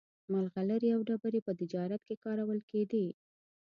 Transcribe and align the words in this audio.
مرغلرې 0.31 0.89
او 0.95 1.01
ډبرې 1.07 1.39
په 1.45 1.51
تجارت 1.59 2.01
کې 2.07 2.15
کارول 2.25 2.59
کېدې. 2.69 3.05